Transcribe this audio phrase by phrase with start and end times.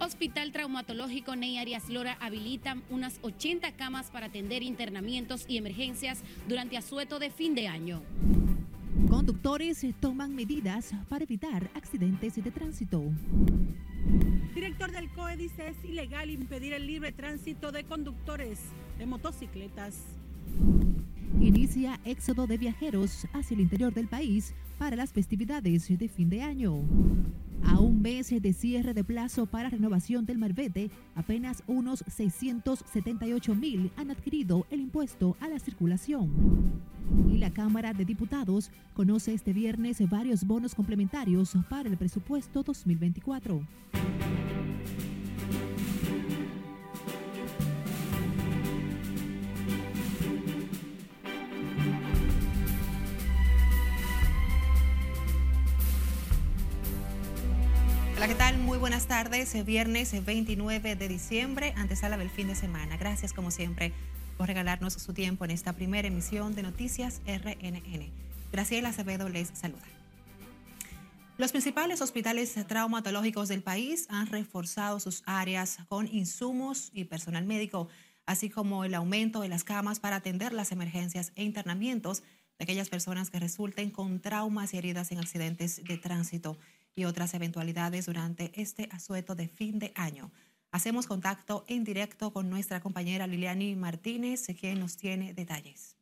[0.00, 6.78] Hospital Traumatológico Ney Arias Lora habilita unas 80 camas para atender internamientos y emergencias durante
[6.78, 8.02] asueto de fin de año.
[9.10, 13.02] Conductores toman medidas para evitar accidentes de tránsito.
[14.54, 18.58] Director del COE dice es ilegal impedir el libre tránsito de conductores
[18.98, 20.02] de motocicletas.
[21.38, 26.42] Inicia éxodo de viajeros hacia el interior del país para las festividades de fin de
[26.42, 26.82] año.
[27.64, 33.90] A un mes de cierre de plazo para renovación del Marbete, apenas unos 678 mil
[33.96, 36.30] han adquirido el impuesto a la circulación.
[37.32, 43.66] Y la Cámara de Diputados conoce este viernes varios bonos complementarios para el presupuesto 2024.
[58.20, 58.58] Hola, ¿qué tal?
[58.58, 59.64] Muy buenas tardes.
[59.64, 62.98] Viernes 29 de diciembre, antesala del fin de semana.
[62.98, 63.94] Gracias, como siempre,
[64.36, 68.12] por regalarnos su tiempo en esta primera emisión de Noticias RNN.
[68.52, 69.86] Graciela Acevedo les saluda.
[71.38, 77.88] Los principales hospitales traumatológicos del país han reforzado sus áreas con insumos y personal médico,
[78.26, 82.22] así como el aumento de las camas para atender las emergencias e internamientos
[82.58, 86.58] de aquellas personas que resulten con traumas y heridas en accidentes de tránsito
[86.94, 90.30] y otras eventualidades durante este asueto de fin de año.
[90.72, 95.96] Hacemos contacto en directo con nuestra compañera Liliani Martínez, quien nos tiene detalles.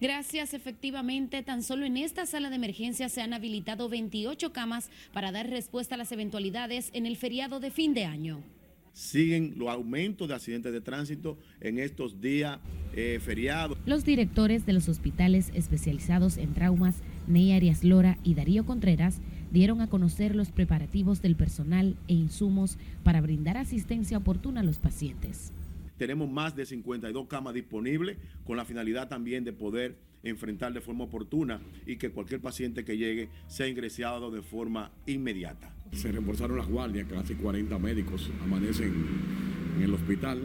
[0.00, 5.30] Gracias, efectivamente, tan solo en esta sala de emergencia se han habilitado 28 camas para
[5.30, 8.42] dar respuesta a las eventualidades en el feriado de fin de año
[8.92, 12.58] siguen los aumentos de accidentes de tránsito en estos días
[12.94, 13.78] eh, feriados.
[13.86, 19.20] Los directores de los hospitales especializados en traumas, Ney Arias Lora y Darío Contreras,
[19.50, 24.78] dieron a conocer los preparativos del personal e insumos para brindar asistencia oportuna a los
[24.78, 25.52] pacientes.
[25.98, 31.04] Tenemos más de 52 camas disponibles con la finalidad también de poder enfrentar de forma
[31.04, 35.74] oportuna y que cualquier paciente que llegue sea ingresado de forma inmediata.
[35.92, 38.92] Se reforzaron las guardias, casi 40 médicos amanecen
[39.76, 40.40] en el hospital,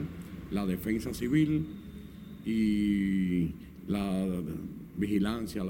[0.51, 1.65] la defensa civil
[2.45, 3.51] y
[3.87, 4.25] la
[4.97, 5.63] vigilancia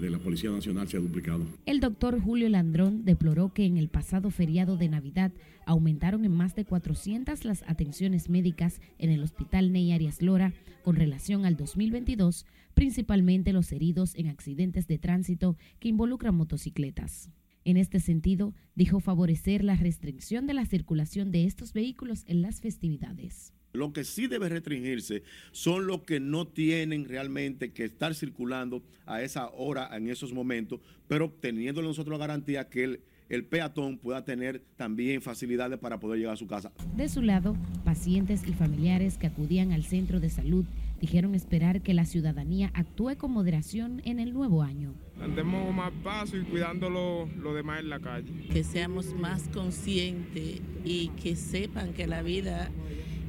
[0.00, 1.46] de la Policía Nacional se ha duplicado.
[1.66, 5.32] El doctor Julio Landrón deploró que en el pasado feriado de Navidad
[5.66, 10.52] aumentaron en más de 400 las atenciones médicas en el Hospital Ney Arias Lora
[10.82, 12.44] con relación al 2022,
[12.74, 17.30] principalmente los heridos en accidentes de tránsito que involucran motocicletas.
[17.64, 22.60] En este sentido, dijo favorecer la restricción de la circulación de estos vehículos en las
[22.60, 23.54] festividades.
[23.72, 29.22] Lo que sí debe restringirse son los que no tienen realmente que estar circulando a
[29.22, 34.24] esa hora, en esos momentos, pero teniendo nosotros la garantía que el, el peatón pueda
[34.24, 36.70] tener también facilidades para poder llegar a su casa.
[36.96, 40.66] De su lado, pacientes y familiares que acudían al centro de salud
[41.04, 44.94] dijeron esperar que la ciudadanía actúe con moderación en el nuevo año.
[45.20, 48.32] Andemos más paso y cuidando lo, lo demás en la calle.
[48.50, 52.70] Que seamos más conscientes y que sepan que la vida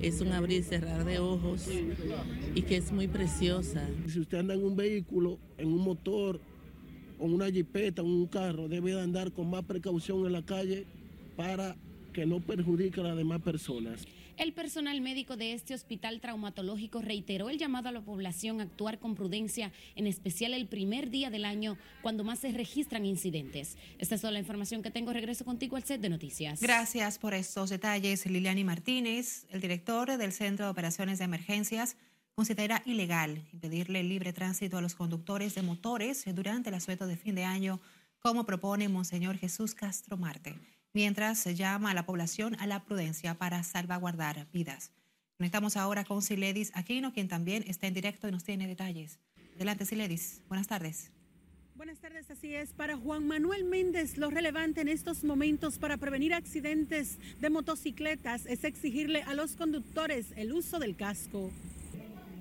[0.02, 1.70] es un abrir y cerrar de ojos
[2.56, 3.86] y que es muy preciosa.
[4.08, 6.40] Si usted anda en un vehículo, en un motor,
[7.20, 10.86] o una jipeta, o un carro, debe de andar con más precaución en la calle
[11.36, 11.76] para
[12.14, 14.06] que no perjudique a las demás personas.
[14.38, 19.00] El personal médico de este hospital traumatológico reiteró el llamado a la población a actuar
[19.00, 23.78] con prudencia, en especial el primer día del año, cuando más se registran incidentes.
[23.98, 25.14] Esta es toda la información que tengo.
[25.14, 26.60] Regreso contigo al set de noticias.
[26.60, 31.96] Gracias por estos detalles, Liliani Martínez, el director del Centro de Operaciones de Emergencias
[32.36, 37.36] considera ilegal impedirle libre tránsito a los conductores de motores durante el asueto de fin
[37.36, 37.80] de año,
[38.20, 43.36] como propone Monseñor Jesús Castro Marte mientras se llama a la población a la prudencia
[43.36, 44.94] para salvaguardar vidas.
[45.38, 49.20] Conectamos ahora con Siledis Aquino, quien también está en directo y nos tiene detalles.
[49.58, 50.42] Adelante, Siledis.
[50.48, 51.12] Buenas tardes.
[51.76, 52.72] Buenas tardes, así es.
[52.72, 58.64] Para Juan Manuel Méndez, lo relevante en estos momentos para prevenir accidentes de motocicletas es
[58.64, 61.52] exigirle a los conductores el uso del casco.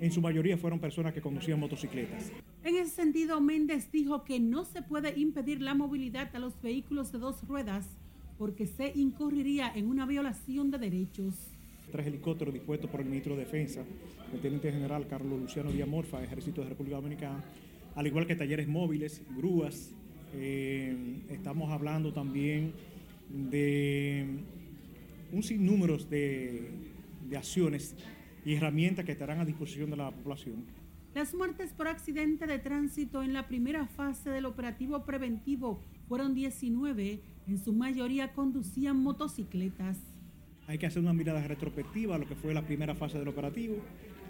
[0.01, 2.31] En su mayoría fueron personas que conducían motocicletas.
[2.63, 7.11] En ese sentido, Méndez dijo que no se puede impedir la movilidad a los vehículos
[7.11, 7.87] de dos ruedas
[8.39, 11.35] porque se incurriría en una violación de derechos.
[11.91, 13.85] Tres helicópteros dispuestos por el ministro de Defensa,
[14.33, 15.89] el teniente general Carlos Luciano Díaz
[16.23, 17.45] Ejército de República Dominicana,
[17.95, 19.93] al igual que talleres móviles, grúas.
[20.35, 22.73] Eh, estamos hablando también
[23.31, 24.27] de
[25.33, 26.71] un sinnúmero de,
[27.29, 27.95] de acciones
[28.45, 30.65] y herramientas que estarán a disposición de la población.
[31.15, 37.21] Las muertes por accidente de tránsito en la primera fase del operativo preventivo fueron 19,
[37.47, 39.99] en su mayoría conducían motocicletas.
[40.67, 43.77] Hay que hacer una mirada retrospectiva a lo que fue la primera fase del operativo,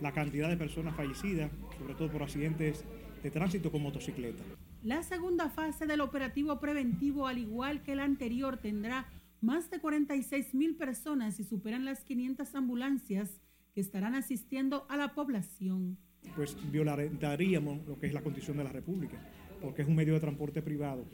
[0.00, 2.84] la cantidad de personas fallecidas, sobre todo por accidentes
[3.22, 4.42] de tránsito con motocicleta.
[4.82, 9.06] La segunda fase del operativo preventivo, al igual que la anterior, tendrá
[9.40, 13.40] más de 46 mil personas y superan las 500 ambulancias
[13.74, 15.98] que estarán asistiendo a la población.
[16.36, 19.18] Pues violentaríamos lo que es la condición de la República,
[19.60, 21.04] porque es un medio de transporte privado.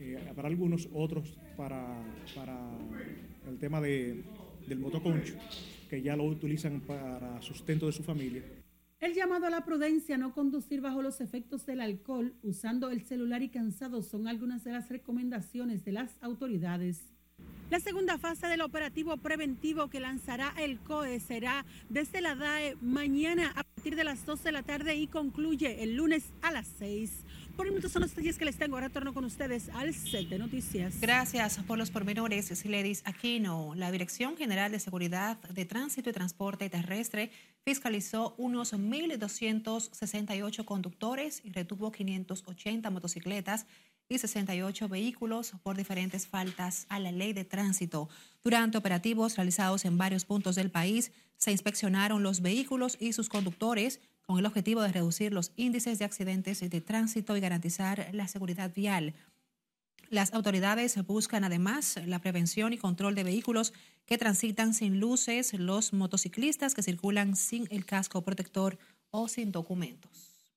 [0.00, 2.02] Eh, para algunos, otros para,
[2.34, 2.56] para
[3.48, 4.22] el tema de,
[4.68, 5.34] del motoconcho,
[5.90, 8.42] que ya lo utilizan para sustento de su familia.
[9.00, 13.42] El llamado a la prudencia, no conducir bajo los efectos del alcohol, usando el celular
[13.42, 17.14] y cansado son algunas de las recomendaciones de las autoridades.
[17.70, 23.52] La segunda fase del operativo preventivo que lanzará el COE será desde la DAE mañana
[23.54, 27.24] a partir de las 12 de la tarde y concluye el lunes a las 6.
[27.58, 28.76] Por el momento son los detalles que les tengo.
[28.76, 31.00] Ahora retorno con ustedes al set de noticias.
[31.00, 33.72] Gracias por los pormenores, Siledis Aquino.
[33.74, 37.32] La Dirección General de Seguridad de Tránsito y Transporte Terrestre
[37.64, 43.66] fiscalizó unos 1.268 conductores y retuvo 580 motocicletas
[44.08, 48.08] y 68 vehículos por diferentes faltas a la ley de tránsito.
[48.44, 54.00] Durante operativos realizados en varios puntos del país, se inspeccionaron los vehículos y sus conductores
[54.28, 58.70] con el objetivo de reducir los índices de accidentes de tránsito y garantizar la seguridad
[58.74, 59.14] vial.
[60.10, 63.72] Las autoridades buscan además la prevención y control de vehículos
[64.04, 68.78] que transitan sin luces, los motociclistas que circulan sin el casco protector
[69.10, 70.52] o sin documentos.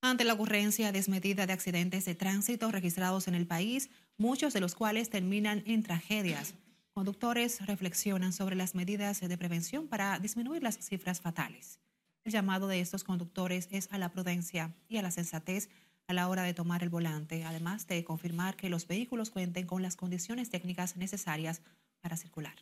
[0.00, 4.76] Ante la ocurrencia desmedida de accidentes de tránsito registrados en el país, muchos de los
[4.76, 6.54] cuales terminan en tragedias,
[6.92, 11.80] conductores reflexionan sobre las medidas de prevención para disminuir las cifras fatales.
[12.24, 15.68] El llamado de estos conductores es a la prudencia y a la sensatez
[16.06, 19.82] a la hora de tomar el volante, además de confirmar que los vehículos cuenten con
[19.82, 21.62] las condiciones técnicas necesarias
[22.00, 22.54] para circular.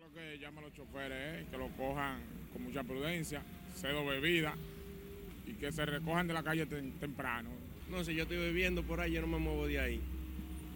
[0.00, 2.20] Lo que llaman los choferes es que lo cojan
[2.52, 3.42] con mucha prudencia,
[3.76, 4.54] cedo bebida
[5.46, 7.50] y que se recojan de la calle temprano.
[7.88, 10.00] No, si yo estoy bebiendo por ahí, yo no me muevo de ahí.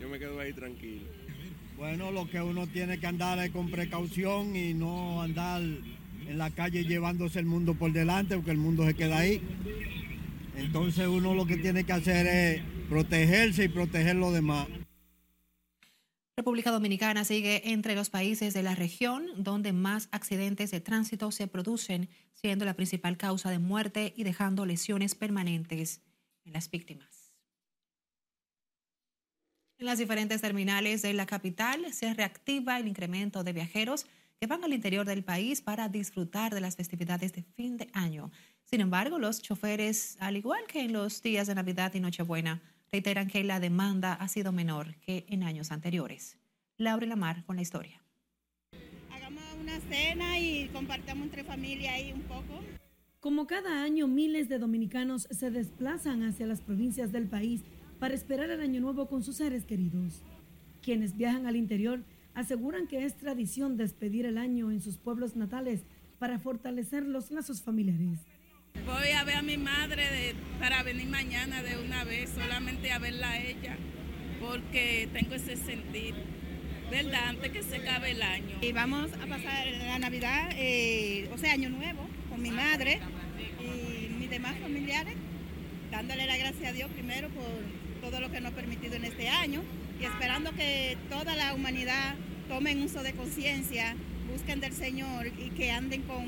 [0.01, 1.07] Yo me quedo ahí tranquilo.
[1.77, 5.63] Bueno, lo que uno tiene que andar es con precaución y no andar
[6.29, 9.43] en la calle llevándose el mundo por delante, porque el mundo se queda ahí.
[10.57, 14.69] Entonces uno lo que tiene que hacer es protegerse y proteger los demás.
[16.37, 21.47] República Dominicana sigue entre los países de la región donde más accidentes de tránsito se
[21.47, 26.01] producen, siendo la principal causa de muerte y dejando lesiones permanentes
[26.45, 27.33] en las víctimas.
[29.79, 34.07] En las diferentes terminales de la capital se reactiva el incremento de viajeros
[34.43, 38.33] que van al interior del país para disfrutar de las festividades de fin de año.
[38.65, 42.61] Sin embargo, los choferes, al igual que en los días de Navidad y Nochebuena,
[42.91, 46.39] reiteran que la demanda ha sido menor que en años anteriores.
[46.77, 48.03] Laura Lamar con la historia.
[49.13, 52.65] Hagamos una cena y compartamos entre familia ahí un poco.
[53.21, 57.61] Como cada año, miles de dominicanos se desplazan hacia las provincias del país
[58.01, 60.21] para esperar el año nuevo con sus seres queridos.
[60.83, 62.03] Quienes viajan al interior
[62.35, 65.85] aseguran que es tradición despedir el año en sus pueblos natales
[66.19, 68.21] para fortalecer los lazos familiares.
[68.87, 73.31] Voy a ver a mi madre para venir mañana de una vez, solamente a verla
[73.31, 73.77] a ella,
[74.41, 76.15] porque tengo ese sentir,
[76.91, 77.29] ¿verdad?
[77.29, 78.57] Antes que se acabe el año.
[78.63, 82.99] Y vamos a pasar la Navidad, eh, o sea, Año Nuevo, con mi madre
[83.61, 85.15] y mis demás familiares,
[85.91, 87.45] dándole la gracia a Dios primero por
[88.01, 89.63] todo lo que nos ha permitido en este año
[90.03, 92.17] y esperando que toda la humanidad
[92.49, 93.95] tomen uso de conciencia,
[94.33, 96.27] busquen del Señor y que anden con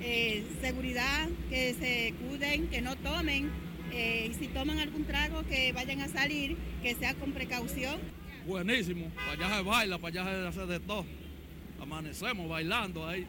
[0.00, 3.50] eh, seguridad, que se cuiden, que no tomen
[3.92, 7.98] eh, y si toman algún trago que vayan a salir, que sea con precaución.
[8.46, 11.04] Buenísimo, para allá se baila, para allá se hace de todo.
[11.80, 13.26] Amanecemos bailando ahí.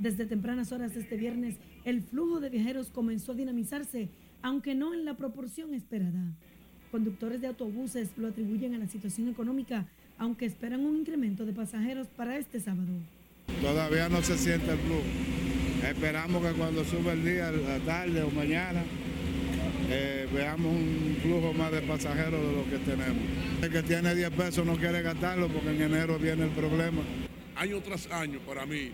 [0.00, 4.08] Desde tempranas horas de este viernes, el flujo de viajeros comenzó a dinamizarse,
[4.42, 6.34] aunque no en la proporción esperada.
[6.90, 9.86] Conductores de autobuses lo atribuyen a la situación económica,
[10.18, 12.88] aunque esperan un incremento de pasajeros para este sábado.
[13.62, 15.04] Todavía no se siente el flujo.
[15.88, 18.82] Esperamos que cuando sube el día, la tarde o mañana,
[19.88, 23.22] eh, veamos un flujo más de pasajeros de lo que tenemos.
[23.62, 27.02] El que tiene 10 pesos no quiere gastarlo porque en enero viene el problema.
[27.54, 28.90] Año tras año, para mí,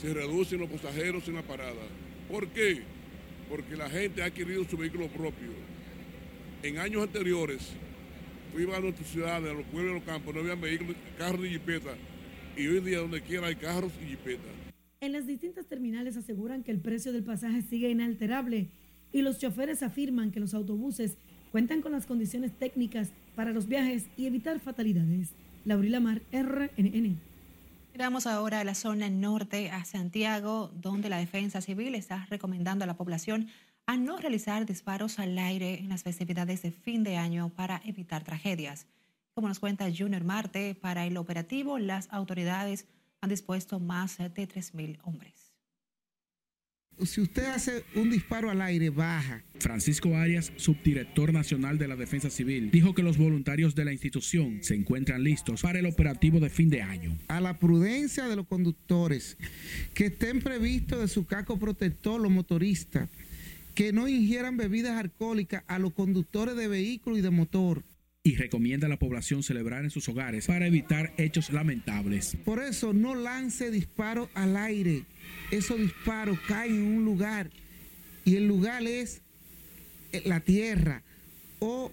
[0.00, 1.82] se reducen los pasajeros en la parada.
[2.30, 2.82] ¿Por qué?
[3.50, 5.71] Porque la gente ha adquirido su vehículo propio
[6.62, 7.72] en años anteriores,
[8.52, 11.44] tú ibas a nuestras ciudades, a los pueblos y los campos, no había vehículos, carros
[11.44, 11.96] y jipetas.
[12.56, 14.50] Y hoy día donde quiera hay carros y jipetas.
[15.00, 18.68] En las distintas terminales aseguran que el precio del pasaje sigue inalterable
[19.12, 21.16] y los choferes afirman que los autobuses
[21.50, 25.30] cuentan con las condiciones técnicas para los viajes y evitar fatalidades.
[25.64, 27.18] Laurila Mar, RNN.
[27.92, 32.86] Miramos ahora a la zona norte, a Santiago, donde la Defensa Civil está recomendando a
[32.86, 33.48] la población
[33.86, 38.24] a no realizar disparos al aire en las festividades de fin de año para evitar
[38.24, 38.86] tragedias.
[39.34, 42.86] Como nos cuenta Junior Marte, para el operativo las autoridades
[43.20, 45.52] han dispuesto más de 3.000 hombres
[47.06, 49.42] si usted hace un disparo al aire, baja.
[49.58, 54.62] Francisco Arias, subdirector nacional de la Defensa Civil, dijo que los voluntarios de la institución
[54.62, 57.16] se encuentran listos para el operativo de fin de año.
[57.28, 59.36] A la prudencia de los conductores,
[59.94, 63.08] que estén previstos de su casco protector los motoristas,
[63.74, 67.84] que no ingieran bebidas alcohólicas a los conductores de vehículos y de motor
[68.24, 72.36] y recomienda a la población celebrar en sus hogares para evitar hechos lamentables.
[72.44, 75.04] Por eso no lance disparos al aire.
[75.50, 77.50] Esos disparos caen en un lugar
[78.24, 79.22] y el lugar es
[80.12, 81.02] eh, la tierra
[81.58, 81.90] o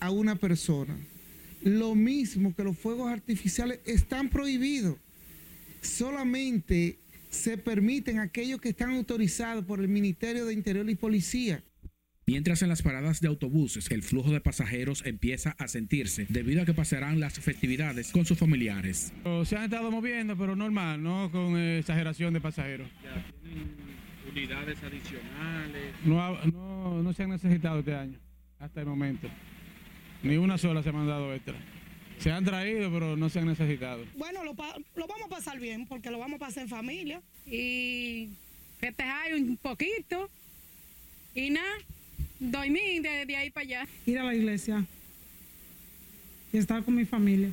[0.00, 0.96] a una persona.
[1.62, 4.96] Lo mismo que los fuegos artificiales están prohibidos.
[5.82, 6.96] Solamente
[7.34, 11.62] se permiten aquellos que están autorizados por el Ministerio de Interior y Policía.
[12.26, 16.64] Mientras en las paradas de autobuses el flujo de pasajeros empieza a sentirse debido a
[16.64, 19.12] que pasarán las festividades con sus familiares.
[19.44, 22.88] Se han estado moviendo, pero normal, no con exageración de pasajeros.
[23.02, 23.74] Ya tienen
[24.30, 25.94] unidades adicionales.
[26.06, 28.18] No, no, se han necesitado este año,
[28.58, 29.28] hasta el momento.
[30.22, 31.56] Ni una sola se ha mandado extra.
[32.18, 34.04] Se han traído, pero no se han necesitado.
[34.16, 38.28] Bueno, lo, lo vamos a pasar bien, porque lo vamos a pasar en familia y
[38.78, 40.30] festejar un poquito.
[41.34, 41.74] Y nada,
[42.38, 43.88] dormir de, de ahí para allá.
[44.06, 44.86] Ir a la iglesia
[46.52, 47.50] y estar con mi familia.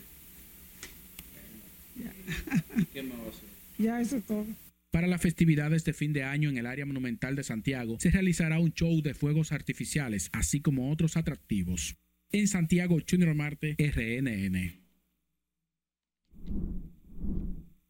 [2.94, 3.50] ¿Qué más va a hacer?
[3.78, 4.46] Ya, eso es todo.
[4.92, 8.60] Para las festividades de fin de año en el área monumental de Santiago se realizará
[8.60, 11.96] un show de fuegos artificiales, así como otros atractivos.
[12.34, 14.80] En Santiago, Junior Marte, RNN.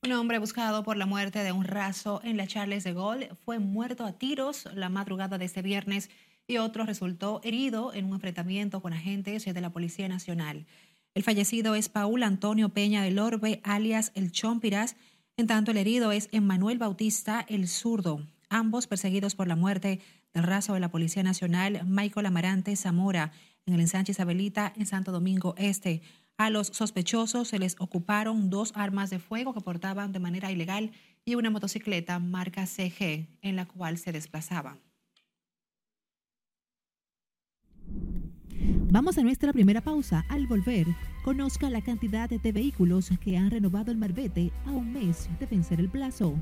[0.04, 3.60] Un hombre buscado por la muerte de un raso en la Charles de Gaulle fue
[3.60, 6.10] muerto a tiros la madrugada de este viernes
[6.48, 10.66] y otro resultó herido en un enfrentamiento con agentes de la Policía Nacional.
[11.14, 14.96] El fallecido es Paul Antonio Peña del Orbe, alias El Chompiras,
[15.38, 20.00] en tanto el herido es Emmanuel Bautista El Zurdo, ambos perseguidos por la muerte
[20.34, 23.34] del raso de la Policía Nacional Michael Amarante Zamora
[23.66, 26.02] en el ensanche Isabelita en Santo Domingo Este.
[26.38, 30.92] A los sospechosos se les ocuparon dos armas de fuego que portaban de manera ilegal
[31.24, 34.80] y una motocicleta marca CG en la cual se desplazaban.
[38.94, 40.26] Vamos a nuestra primera pausa.
[40.28, 40.86] Al volver,
[41.24, 45.80] conozca la cantidad de vehículos que han renovado el marbete a un mes de vencer
[45.80, 46.36] el plazo.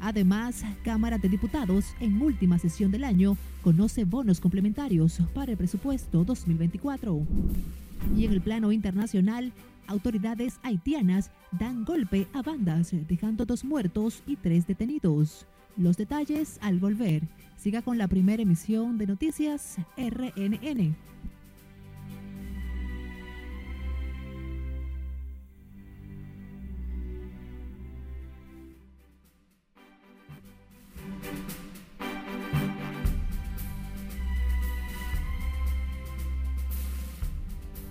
[0.00, 6.24] Además, Cámara de Diputados, en última sesión del año, conoce bonos complementarios para el presupuesto
[6.24, 7.26] 2024.
[8.16, 9.52] Y en el plano internacional,
[9.86, 15.46] autoridades haitianas dan golpe a bandas, dejando dos muertos y tres detenidos.
[15.76, 17.22] Los detalles al volver.
[17.56, 20.96] Siga con la primera emisión de Noticias RNN.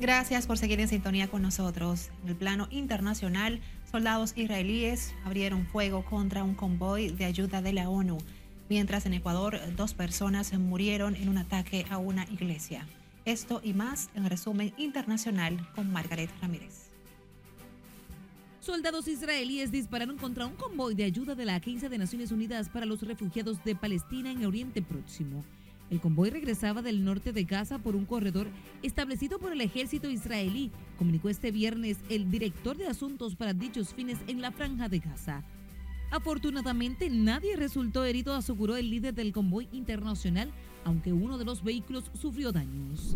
[0.07, 2.11] Gracias por seguir en sintonía con nosotros.
[2.23, 3.59] En el plano internacional,
[3.91, 8.17] soldados israelíes abrieron fuego contra un convoy de ayuda de la ONU,
[8.69, 12.87] mientras en Ecuador dos personas murieron en un ataque a una iglesia.
[13.25, 16.87] Esto y más en resumen internacional con Margaret Ramírez.
[18.61, 22.85] Soldados israelíes dispararon contra un convoy de ayuda de la Agencia de Naciones Unidas para
[22.85, 25.43] los Refugiados de Palestina en Oriente Próximo.
[25.89, 28.47] El convoy regresaba del norte de Gaza por un corredor
[28.83, 34.17] establecido por el ejército israelí, comunicó este viernes el director de asuntos para dichos fines
[34.27, 35.43] en la franja de Gaza.
[36.11, 40.51] Afortunadamente nadie resultó herido, aseguró el líder del convoy internacional,
[40.83, 43.15] aunque uno de los vehículos sufrió daños.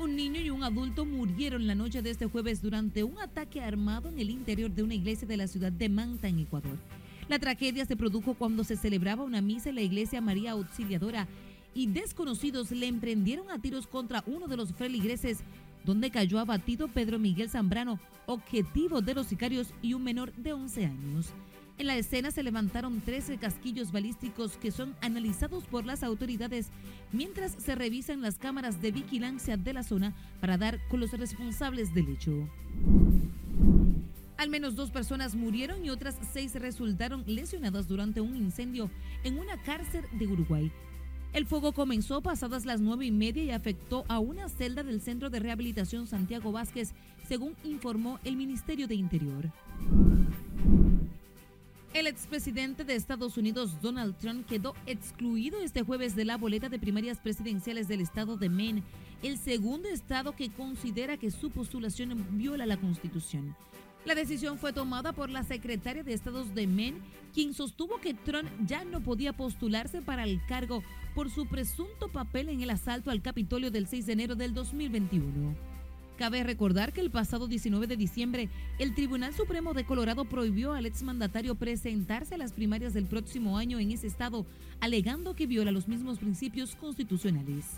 [0.00, 4.08] Un niño y un adulto murieron la noche de este jueves durante un ataque armado
[4.08, 6.78] en el interior de una iglesia de la ciudad de Manta, en Ecuador.
[7.28, 11.28] La tragedia se produjo cuando se celebraba una misa en la iglesia María Auxiliadora
[11.74, 15.40] y desconocidos le emprendieron a tiros contra uno de los feligreses,
[15.84, 20.86] donde cayó abatido Pedro Miguel Zambrano, objetivo de los sicarios y un menor de 11
[20.86, 21.34] años.
[21.76, 26.70] En la escena se levantaron 13 casquillos balísticos que son analizados por las autoridades
[27.12, 31.92] mientras se revisan las cámaras de vigilancia de la zona para dar con los responsables
[31.94, 32.48] del hecho.
[34.38, 38.88] Al menos dos personas murieron y otras seis resultaron lesionadas durante un incendio
[39.24, 40.70] en una cárcel de Uruguay.
[41.32, 45.28] El fuego comenzó pasadas las nueve y media y afectó a una celda del Centro
[45.28, 46.94] de Rehabilitación Santiago Vázquez,
[47.26, 49.52] según informó el Ministerio de Interior.
[51.92, 56.78] El expresidente de Estados Unidos, Donald Trump, quedó excluido este jueves de la boleta de
[56.78, 58.84] primarias presidenciales del estado de Maine,
[59.22, 63.56] el segundo estado que considera que su postulación viola la Constitución.
[64.08, 66.96] La decisión fue tomada por la secretaria de Estados de Maine,
[67.34, 70.82] quien sostuvo que Trump ya no podía postularse para el cargo
[71.14, 75.54] por su presunto papel en el asalto al Capitolio del 6 de enero del 2021.
[76.16, 78.48] Cabe recordar que el pasado 19 de diciembre,
[78.78, 83.78] el Tribunal Supremo de Colorado prohibió al exmandatario presentarse a las primarias del próximo año
[83.78, 84.46] en ese estado,
[84.80, 87.76] alegando que viola los mismos principios constitucionales.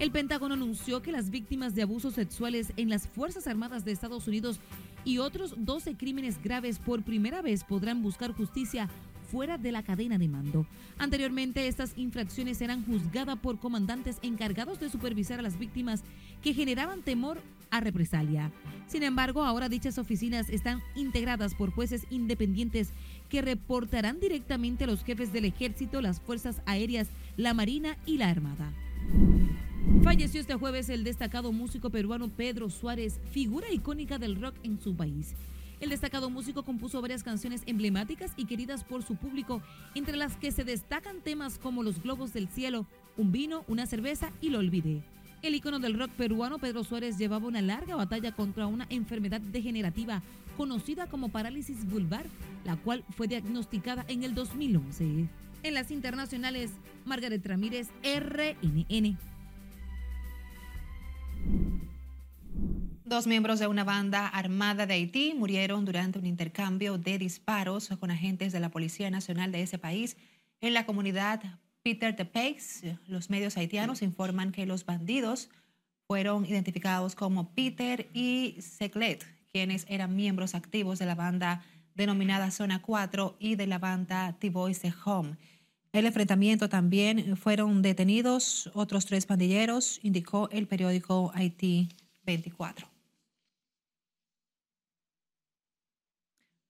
[0.00, 4.26] El Pentágono anunció que las víctimas de abusos sexuales en las Fuerzas Armadas de Estados
[4.26, 4.58] Unidos
[5.04, 8.88] y otros 12 crímenes graves por primera vez podrán buscar justicia
[9.30, 10.66] fuera de la cadena de mando.
[10.96, 16.02] Anteriormente, estas infracciones eran juzgadas por comandantes encargados de supervisar a las víctimas
[16.42, 18.50] que generaban temor a represalia.
[18.86, 22.94] Sin embargo, ahora dichas oficinas están integradas por jueces independientes
[23.28, 28.30] que reportarán directamente a los jefes del ejército, las fuerzas aéreas, la marina y la
[28.30, 28.72] armada.
[30.02, 34.96] Falleció este jueves el destacado músico peruano Pedro Suárez, figura icónica del rock en su
[34.96, 35.34] país.
[35.78, 39.62] El destacado músico compuso varias canciones emblemáticas y queridas por su público,
[39.94, 42.86] entre las que se destacan temas como Los Globos del Cielo,
[43.18, 45.02] Un vino, una cerveza y Lo olvidé.
[45.42, 50.22] El icono del rock peruano Pedro Suárez llevaba una larga batalla contra una enfermedad degenerativa
[50.56, 52.24] conocida como parálisis vulvar,
[52.64, 55.28] la cual fue diagnosticada en el 2011.
[55.62, 56.70] En las internacionales,
[57.04, 59.29] Margaret Ramírez, RNN.
[63.04, 68.12] Dos miembros de una banda armada de Haití murieron durante un intercambio de disparos con
[68.12, 70.16] agentes de la Policía Nacional de ese país
[70.60, 71.42] en la comunidad
[71.82, 72.82] Peter de Paix.
[73.08, 75.50] Los medios haitianos informan que los bandidos
[76.06, 82.80] fueron identificados como Peter y Seclet, quienes eran miembros activos de la banda denominada Zona
[82.80, 85.36] 4 y de la banda T-Boys Home.
[85.92, 91.88] El enfrentamiento también fueron detenidos otros tres pandilleros, indicó el periódico Haití
[92.24, 92.88] 24.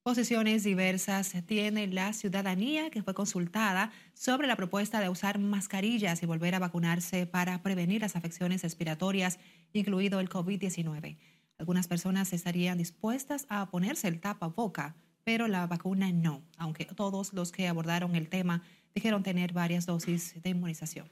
[0.03, 6.27] Posiciones diversas tiene la ciudadanía que fue consultada sobre la propuesta de usar mascarillas y
[6.27, 9.39] volver a vacunarse para prevenir las afecciones respiratorias,
[9.75, 11.19] incluido el COVID-19.
[11.59, 17.53] Algunas personas estarían dispuestas a ponerse el tapaboca, pero la vacuna no, aunque todos los
[17.53, 18.63] que abordaron el tema
[18.95, 21.09] dijeron tener varias dosis de inmunización.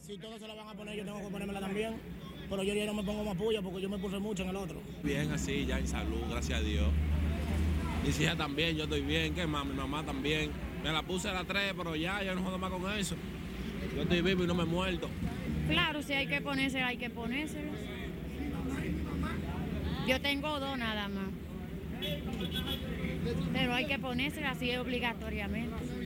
[0.00, 1.94] Si todos se la van a poner, yo tengo que ponérmela también,
[2.50, 4.56] pero yo ya no me pongo más puya porque yo me puse mucho en el
[4.56, 4.82] otro.
[5.02, 6.88] Bien, así, ya en salud, gracias a Dios.
[8.04, 9.64] Mis hijas también, yo estoy bien, ¿qué más?
[9.64, 10.50] Mi mamá también.
[10.82, 13.16] Me la puse a las 3, pero ya, ya no jodo más con eso.
[13.94, 15.08] Yo estoy vivo y no me he muerto.
[15.68, 17.64] Claro, si hay que ponerse, hay que ponerse.
[20.06, 21.28] Yo tengo dos nada más.
[23.54, 26.03] Pero hay que ponerse así obligatoriamente.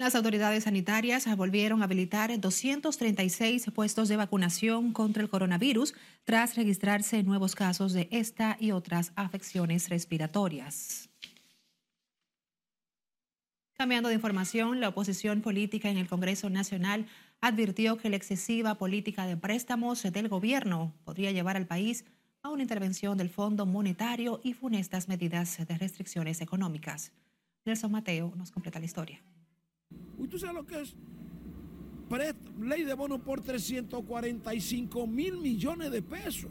[0.00, 5.92] Las autoridades sanitarias volvieron a habilitar 236 puestos de vacunación contra el coronavirus
[6.24, 11.10] tras registrarse nuevos casos de esta y otras afecciones respiratorias.
[13.74, 17.04] Cambiando de información, la oposición política en el Congreso Nacional
[17.42, 22.06] advirtió que la excesiva política de préstamos del gobierno podría llevar al país
[22.42, 27.12] a una intervención del Fondo Monetario y funestas medidas de restricciones económicas.
[27.66, 29.20] Nelson Mateo nos completa la historia.
[30.20, 30.94] ¿Usted sabe lo que es?
[32.60, 36.50] Ley de bono por 345 mil millones de pesos.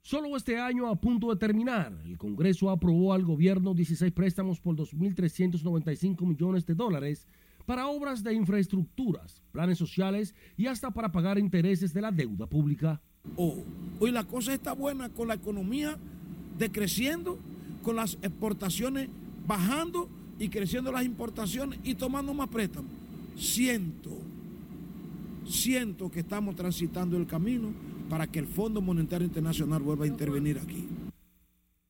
[0.00, 4.76] Solo este año, a punto de terminar, el Congreso aprobó al gobierno 16 préstamos por
[4.76, 7.26] 2.395 millones de dólares
[7.66, 13.00] para obras de infraestructuras, planes sociales y hasta para pagar intereses de la deuda pública.
[13.36, 13.64] Oh,
[13.98, 15.98] hoy la cosa está buena con la economía
[16.58, 17.38] decreciendo,
[17.82, 19.08] con las exportaciones
[19.46, 22.90] bajando y creciendo las importaciones y tomando más préstamos.
[23.36, 24.10] Siento,
[25.46, 27.72] siento que estamos transitando el camino
[28.08, 30.86] para que el Fondo Monetario Internacional vuelva a intervenir aquí.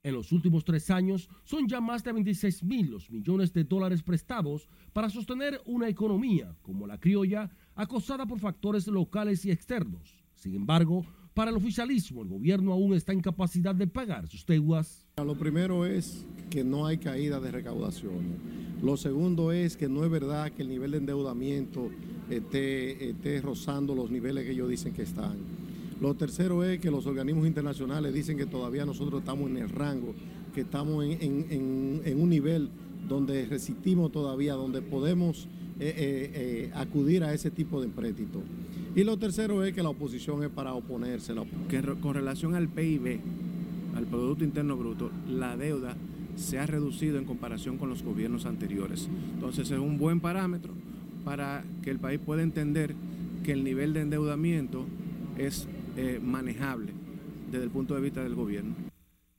[0.02, 4.02] En los últimos tres años son ya más de 26 mil los millones de dólares
[4.02, 10.22] prestados para sostener una economía como la criolla acosada por factores locales y externos.
[10.34, 15.04] Sin embargo, para el oficialismo, el gobierno aún está en capacidad de pagar sus deudas.
[15.16, 18.64] Lo primero es que no hay caída de recaudación.
[18.82, 21.90] Lo segundo es que no es verdad que el nivel de endeudamiento
[22.30, 25.36] esté, esté rozando los niveles que ellos dicen que están.
[26.00, 30.14] Lo tercero es que los organismos internacionales dicen que todavía nosotros estamos en el rango,
[30.54, 32.70] que estamos en, en un nivel
[33.08, 35.48] donde resistimos todavía, donde podemos
[35.80, 38.40] eh, eh, eh, acudir a ese tipo de empréstito.
[38.96, 41.34] Y lo tercero es que la oposición es para oponerse.
[41.68, 43.18] Que con relación al PIB,
[43.96, 45.96] al Producto Interno Bruto, la deuda
[46.36, 49.08] se ha reducido en comparación con los gobiernos anteriores.
[49.34, 50.72] Entonces es un buen parámetro
[51.24, 52.94] para que el país pueda entender
[53.42, 54.86] que el nivel de endeudamiento
[55.38, 56.92] es eh, manejable
[57.50, 58.74] desde el punto de vista del gobierno.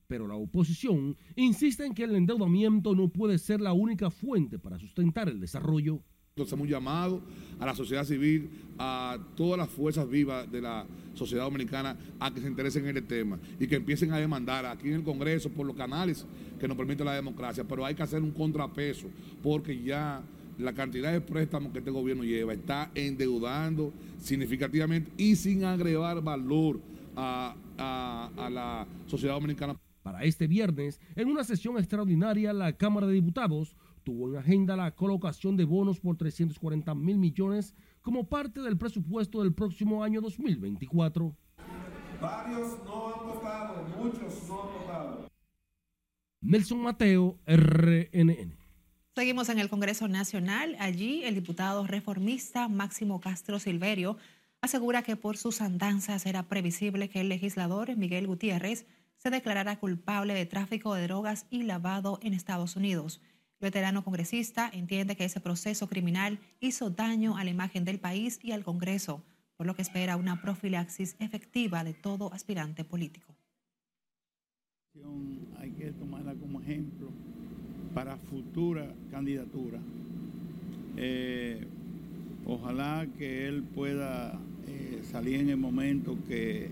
[0.07, 4.77] Pero la oposición insiste en que el endeudamiento no puede ser la única fuente para
[4.79, 6.01] sustentar el desarrollo.
[6.38, 7.21] Hacemos un llamado
[7.62, 12.41] a la sociedad civil, a todas las fuerzas vivas de la sociedad dominicana a que
[12.41, 15.65] se interesen en el tema y que empiecen a demandar aquí en el Congreso por
[15.65, 16.26] los canales
[16.60, 17.63] que nos permite la democracia.
[17.63, 19.08] Pero hay que hacer un contrapeso
[19.41, 20.24] porque ya
[20.60, 26.82] la cantidad de préstamos que este gobierno lleva está endeudando significativamente y sin agregar valor
[27.15, 29.78] a, a, a la sociedad dominicana.
[30.04, 34.91] Para este viernes, en una sesión extraordinaria, la Cámara de Diputados tuvo en agenda la
[34.91, 41.35] colocación de bonos por 340 mil millones como parte del presupuesto del próximo año 2024.
[42.21, 45.27] Varios no han votado, muchos no han votado.
[46.39, 48.55] Nelson Mateo, RNN.
[49.15, 50.75] Seguimos en el Congreso Nacional.
[50.79, 54.17] Allí el diputado reformista Máximo Castro Silverio
[54.61, 58.85] asegura que por sus andanzas era previsible que el legislador Miguel Gutiérrez
[59.17, 63.21] se declarara culpable de tráfico de drogas y lavado en Estados Unidos.
[63.59, 68.51] Veterano congresista entiende que ese proceso criminal hizo daño a la imagen del país y
[68.51, 69.23] al Congreso,
[69.55, 73.33] por lo que espera una profilaxis efectiva de todo aspirante político.
[75.57, 77.09] Hay que tomarla como ejemplo
[77.93, 79.79] para futura candidatura.
[80.97, 81.65] Eh,
[82.45, 86.69] ojalá que él pueda eh, salir en el momento que,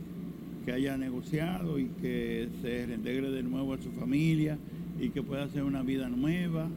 [0.66, 4.58] que haya negociado y que se reintegre de nuevo a su familia
[5.00, 6.70] y que pueda hacer una vida nueva.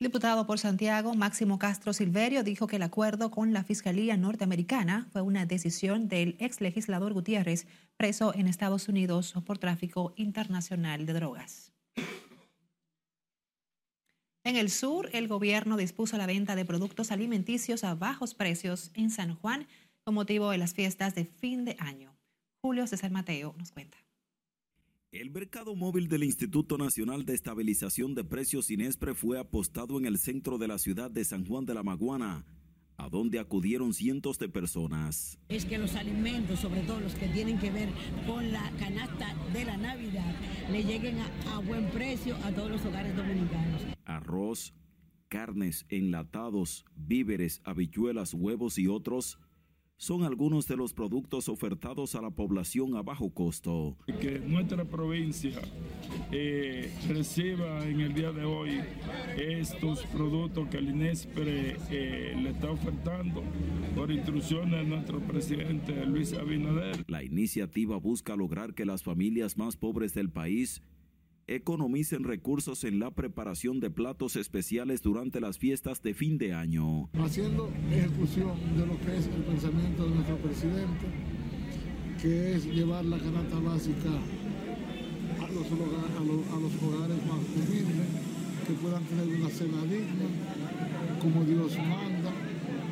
[0.00, 5.22] Diputado por Santiago, Máximo Castro Silverio, dijo que el acuerdo con la Fiscalía norteamericana fue
[5.22, 11.72] una decisión del ex legislador Gutiérrez, preso en Estados Unidos por tráfico internacional de drogas.
[14.44, 19.10] En el sur, el gobierno dispuso la venta de productos alimenticios a bajos precios en
[19.10, 19.66] San Juan
[20.04, 22.14] con motivo de las fiestas de fin de año.
[22.60, 24.03] Julio César Mateo nos cuenta.
[25.14, 30.18] El mercado móvil del Instituto Nacional de Estabilización de Precios INESPRE fue apostado en el
[30.18, 32.44] centro de la ciudad de San Juan de la Maguana,
[32.96, 35.38] a donde acudieron cientos de personas.
[35.48, 37.90] Es que los alimentos, sobre todo los que tienen que ver
[38.26, 40.34] con la canasta de la Navidad,
[40.68, 43.82] le lleguen a, a buen precio a todos los hogares dominicanos.
[44.06, 44.74] Arroz,
[45.28, 49.38] carnes, enlatados, víveres, habichuelas, huevos y otros
[49.96, 53.96] son algunos de los productos ofertados a la población a bajo costo.
[54.20, 55.60] Que nuestra provincia
[56.30, 58.80] eh, reciba en el día de hoy
[59.36, 63.42] estos productos que el INESPRE eh, le está ofertando
[63.94, 67.04] por instrucciones de nuestro presidente Luis Abinader.
[67.08, 70.82] La iniciativa busca lograr que las familias más pobres del país
[71.46, 77.10] economicen recursos en la preparación de platos especiales durante las fiestas de fin de año.
[77.14, 81.06] Haciendo ejecución de lo que es el pensamiento de nuestro presidente,
[82.20, 84.10] que es llevar la canasta básica
[85.38, 88.06] a los, hogares, a los, a los hogares más humildes,
[88.66, 92.32] que puedan tener una cena digna, como Dios manda.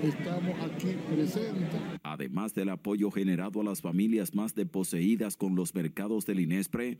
[0.02, 1.80] Estamos aquí presentes.
[2.02, 6.98] Además del apoyo generado a las familias más deposeídas con los mercados del INESPRE,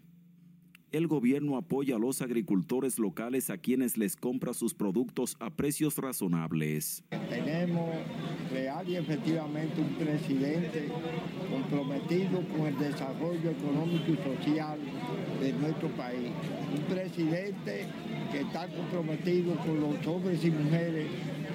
[0.93, 5.97] el gobierno apoya a los agricultores locales a quienes les compra sus productos a precios
[5.97, 7.03] razonables.
[7.31, 7.91] Tenemos
[8.53, 10.89] real y efectivamente un presidente
[11.51, 14.79] comprometido con el desarrollo económico y social
[15.41, 16.31] de nuestro país.
[16.77, 17.87] Un presidente
[18.31, 21.07] que está comprometido con los hombres y mujeres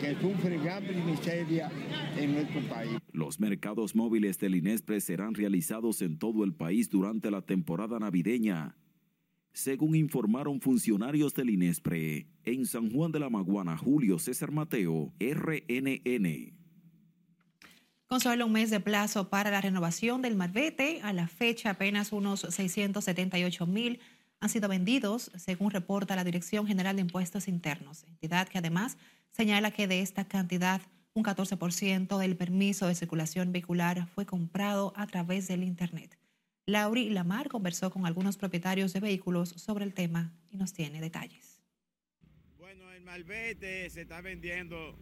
[0.02, 1.72] que sufren hambre y miseria
[2.18, 2.98] en nuestro país.
[3.12, 8.76] Los mercados móviles del INESPRE serán realizados en todo el país durante la temporada navideña
[9.58, 12.28] según informaron funcionarios del INESPRE.
[12.44, 16.54] En San Juan de la Maguana, Julio César Mateo, RNN.
[18.06, 22.12] Con solo un mes de plazo para la renovación del Marbete, a la fecha apenas
[22.12, 24.00] unos 678 mil
[24.40, 28.98] han sido vendidos, según reporta la Dirección General de Impuestos Internos, entidad que además
[29.32, 30.82] señala que de esta cantidad
[31.16, 36.16] un 14% del permiso de circulación vehicular fue comprado a través del Internet.
[36.70, 41.62] Lauri Lamar conversó con algunos propietarios de vehículos sobre el tema y nos tiene detalles.
[42.58, 45.00] Bueno, el malvete se está vendiendo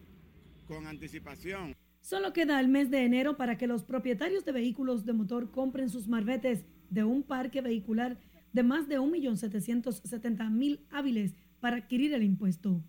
[0.68, 1.76] con anticipación.
[2.02, 5.90] Solo queda el mes de enero para que los propietarios de vehículos de motor compren
[5.90, 8.20] sus marbetes de un parque vehicular
[8.54, 12.84] de más de 1.770.000 hábiles para adquirir el impuesto.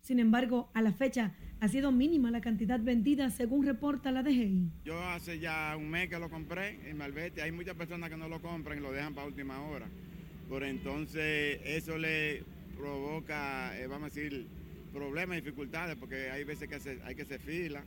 [0.00, 4.70] Sin embargo, a la fecha ha sido mínima la cantidad vendida según reporta la DGI.
[4.84, 7.42] Yo hace ya un mes que lo compré en Malvete.
[7.42, 9.86] Hay muchas personas que no lo compran y lo dejan para última hora.
[10.48, 12.44] Por entonces eso le
[12.76, 14.46] provoca, eh, vamos a decir,
[14.92, 17.82] problemas, dificultades, porque hay veces que hay que hacer fila,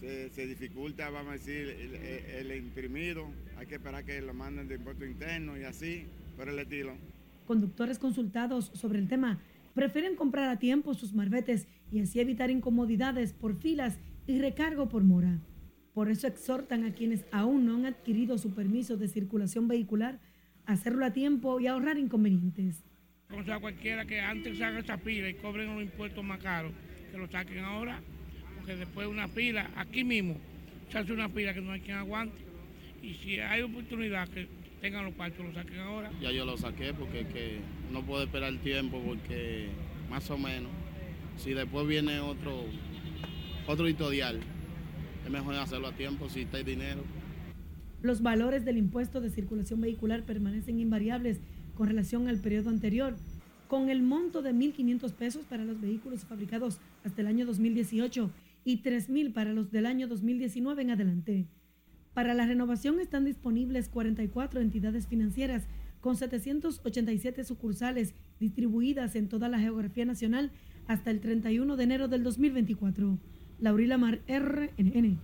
[0.00, 3.26] se, dificulta, vamos a decir, el, imprimido,
[3.58, 6.94] hay que esperar que lo manden de impuesto interno y así, por el estilo.
[7.46, 9.38] Conductores consultados sobre el tema
[9.74, 15.02] prefieren comprar a tiempo sus marbetes y así evitar incomodidades por filas y recargo por
[15.04, 15.38] mora.
[15.94, 20.20] Por eso exhortan a quienes aún no han adquirido su permiso de circulación vehicular
[20.66, 22.84] a hacerlo a tiempo y ahorrar inconvenientes.
[23.36, 26.72] O sea, cualquiera que antes se haga esa pila y cobren los impuestos más caros,
[27.10, 28.00] que lo saquen ahora,
[28.56, 30.36] porque después de una pila, aquí mismo,
[30.90, 32.38] se hace una pila que no hay quien aguante.
[33.02, 34.48] Y si hay oportunidad que
[34.80, 36.10] tengan los partos, lo saquen ahora.
[36.20, 37.60] Ya yo lo saqué porque que
[37.92, 39.68] no puedo esperar el tiempo porque
[40.08, 40.70] más o menos,
[41.36, 42.64] si después viene otro,
[43.66, 44.40] otro historial,
[45.24, 47.02] es mejor hacerlo a tiempo si está el dinero.
[48.02, 51.40] Los valores del impuesto de circulación vehicular permanecen invariables
[51.74, 53.16] con relación al periodo anterior,
[53.68, 58.30] con el monto de 1.500 pesos para los vehículos fabricados hasta el año 2018
[58.64, 61.46] y 3.000 para los del año 2019 en adelante.
[62.14, 65.68] Para la renovación están disponibles 44 entidades financieras
[66.00, 70.50] con 787 sucursales distribuidas en toda la geografía nacional
[70.86, 73.18] hasta el 31 de enero del 2024.
[73.58, 75.18] Laurila Mar, RNN.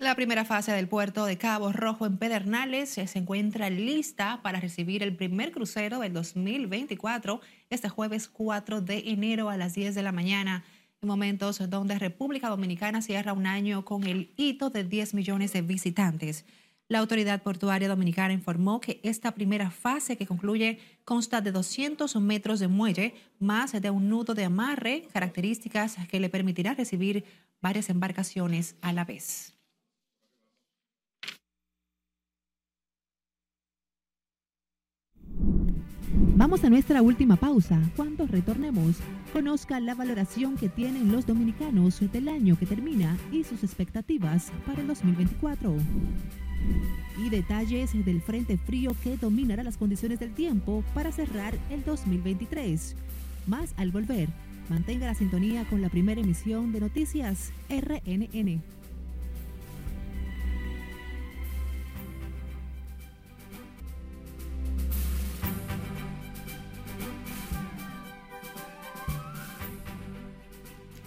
[0.00, 5.02] La primera fase del puerto de Cabo Rojo en Pedernales se encuentra lista para recibir
[5.02, 10.10] el primer crucero del 2024 este jueves 4 de enero a las 10 de la
[10.10, 10.64] mañana,
[11.02, 15.60] en momentos donde República Dominicana cierra un año con el hito de 10 millones de
[15.60, 16.46] visitantes.
[16.90, 22.58] La autoridad portuaria dominicana informó que esta primera fase que concluye consta de 200 metros
[22.58, 27.24] de muelle más de un nudo de amarre, características que le permitirá recibir
[27.62, 29.54] varias embarcaciones a la vez.
[36.34, 37.80] Vamos a nuestra última pausa.
[37.94, 38.96] Cuando retornemos,
[39.32, 44.80] conozca la valoración que tienen los dominicanos del año que termina y sus expectativas para
[44.80, 45.76] el 2024.
[47.18, 52.96] Y detalles del frente frío que dominará las condiciones del tiempo para cerrar el 2023.
[53.46, 54.28] Más al volver.
[54.68, 58.62] Mantenga la sintonía con la primera emisión de Noticias RNN.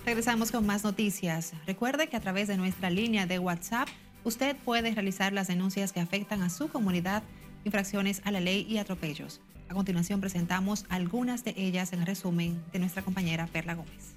[0.06, 1.54] Regresamos con más noticias.
[1.66, 3.88] Recuerde que a través de nuestra línea de WhatsApp
[4.24, 7.24] usted puede realizar las denuncias que afectan a su comunidad,
[7.64, 9.42] infracciones a la ley y atropellos.
[9.70, 14.14] A continuación presentamos algunas de ellas en resumen de nuestra compañera Perla Gómez.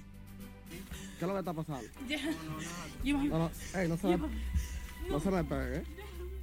[1.17, 1.87] ¿Qué es lo que está pasando?
[3.03, 3.49] No,
[5.09, 5.83] no, se me, pegue.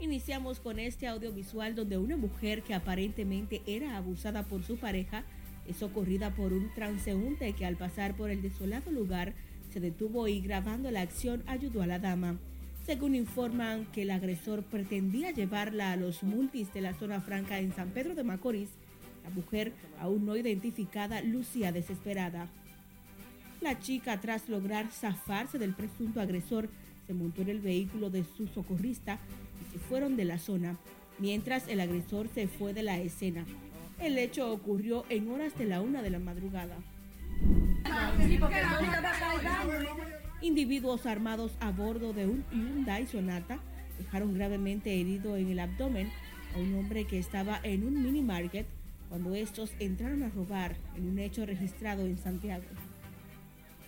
[0.00, 5.22] Iniciamos con este audiovisual donde una mujer que aparentemente era abusada por su pareja
[5.66, 9.35] es socorrida por un transeúnte que al pasar por el desolado lugar
[9.72, 12.38] se detuvo y grabando la acción ayudó a la dama.
[12.85, 17.75] Según informan que el agresor pretendía llevarla a los multis de la zona franca en
[17.75, 18.68] San Pedro de Macorís,
[19.25, 22.47] la mujer, aún no identificada, lucía desesperada.
[23.62, 26.68] La chica, tras lograr zafarse del presunto agresor,
[27.07, 29.18] se montó en el vehículo de su socorrista
[29.62, 30.77] y se fueron de la zona,
[31.18, 33.47] mientras el agresor se fue de la escena.
[33.99, 36.77] El hecho ocurrió en horas de la una de la madrugada.
[40.44, 43.61] Individuos armados a bordo de un Hyundai Sonata
[43.96, 46.11] dejaron gravemente herido en el abdomen
[46.54, 48.66] a un hombre que estaba en un mini market
[49.09, 52.64] cuando estos entraron a robar en un hecho registrado en Santiago.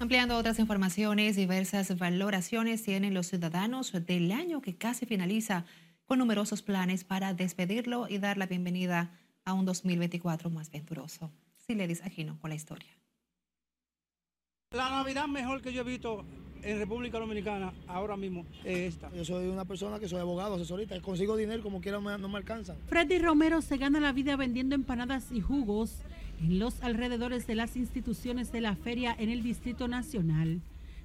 [0.00, 5.64] Ampliando otras informaciones, diversas valoraciones tienen los ciudadanos del año que casi finaliza
[6.06, 9.10] con numerosos planes para despedirlo y dar la bienvenida
[9.44, 11.32] a un 2024 más venturoso.
[11.66, 12.88] Siledis Aquino con la historia.
[14.70, 16.24] La Navidad mejor que yo he visto
[16.62, 19.10] en República Dominicana ahora mismo es esta.
[19.12, 22.76] Yo soy una persona que soy abogado, asesorista, consigo dinero como quiera no me alcanzan.
[22.86, 26.02] Freddy Romero se gana la vida vendiendo empanadas y jugos
[26.40, 30.60] en los alrededores de las instituciones de la feria en el Distrito Nacional.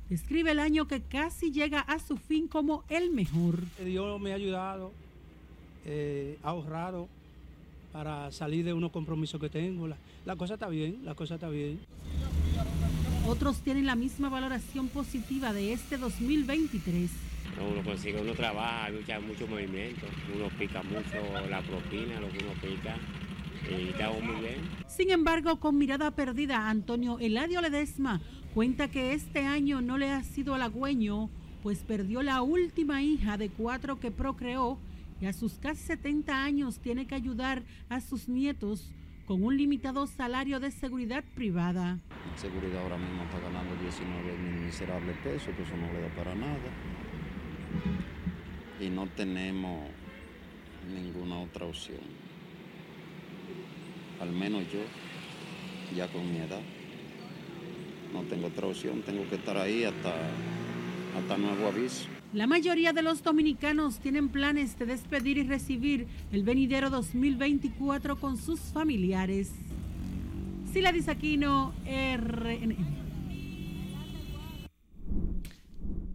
[0.09, 3.59] Describe el año que casi llega a su fin como el mejor.
[3.83, 4.91] Dios me ha ayudado,
[5.85, 7.07] eh, ha ahorrado
[7.91, 9.87] para salir de unos compromisos que tengo.
[9.87, 11.79] La, la cosa está bien, la cosa está bien.
[13.27, 17.09] Otros tienen la misma valoración positiva de este 2023.
[17.71, 22.53] uno consigue, uno trabaja, hay mucho movimiento, uno pica mucho la propina, lo que uno
[22.61, 22.97] pica,
[23.69, 24.82] y está muy bien.
[24.95, 28.21] Sin embargo, con mirada perdida, Antonio Eladio Ledesma
[28.53, 31.31] cuenta que este año no le ha sido halagüeño,
[31.63, 34.77] pues perdió la última hija de cuatro que procreó
[35.19, 38.91] y a sus casi 70 años tiene que ayudar a sus nietos
[39.25, 41.97] con un limitado salario de seguridad privada.
[42.35, 46.35] seguridad ahora mismo está ganando 19 mil miserables pesos, que eso no le da para
[46.35, 46.69] nada.
[48.79, 49.89] Y no tenemos
[50.93, 52.22] ninguna otra opción.
[54.19, 54.79] Al menos yo,
[55.95, 56.61] ya con mi edad,
[58.13, 60.13] no tengo otra opción, tengo que estar ahí hasta,
[61.17, 62.07] hasta nuevo aviso.
[62.33, 68.37] La mayoría de los dominicanos tienen planes de despedir y recibir el venidero 2024 con
[68.37, 69.51] sus familiares.
[70.71, 73.03] Sila Disaquino, RNN.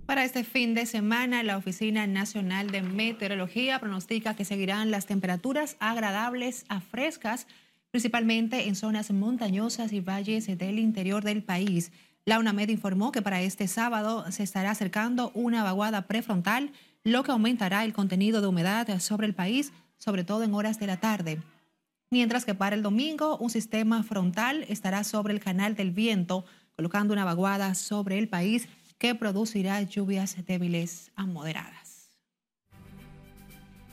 [0.08, 5.76] Para este fin de semana, la Oficina Nacional de Meteorología pronostica que seguirán las temperaturas
[5.78, 7.46] agradables a frescas,
[7.90, 11.92] principalmente en zonas montañosas y valles del interior del país.
[12.24, 16.72] La UNAMED informó que para este sábado se estará acercando una vaguada prefrontal,
[17.04, 20.86] lo que aumentará el contenido de humedad sobre el país, sobre todo en horas de
[20.86, 21.40] la tarde.
[22.10, 26.44] Mientras que para el domingo un sistema frontal estará sobre el canal del viento,
[26.76, 31.87] colocando una vaguada sobre el país que producirá lluvias débiles a moderadas.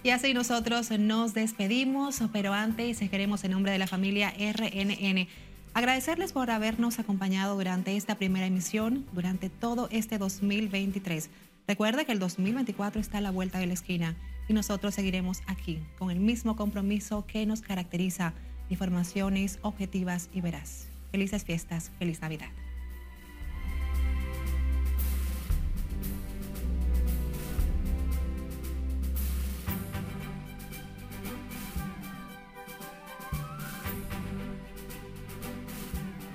[0.06, 5.28] Y así nosotros nos despedimos, pero antes queremos en nombre de la familia RNN
[5.74, 11.32] Agradecerles por habernos acompañado durante esta primera emisión, durante todo este 2023.
[11.68, 14.16] Recuerde que el 2024 está a la vuelta de la esquina
[14.48, 18.34] y nosotros seguiremos aquí con el mismo compromiso que nos caracteriza,
[18.70, 20.88] informaciones objetivas y veraz.
[21.10, 22.52] Felices fiestas, feliz Navidad.